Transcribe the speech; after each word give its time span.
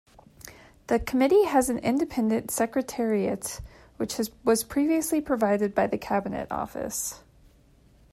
The 0.87 0.97
committee 0.99 1.45
has 1.45 1.69
an 1.69 1.77
independent 1.77 2.49
secretariat 2.49 3.61
which 3.97 4.19
was 4.43 4.63
previously 4.63 5.21
provided 5.21 5.75
by 5.75 5.85
the 5.85 5.99
Cabinet 5.99 6.47
Office. 6.51 7.21